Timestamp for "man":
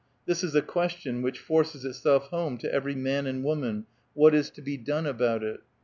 2.95-3.27